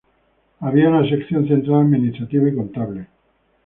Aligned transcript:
Había 0.61 0.89
una 0.89 1.07
sección 1.07 1.47
central 1.47 1.81
administrativa 1.81 2.49
y 2.49 2.55
contable. 2.55 3.07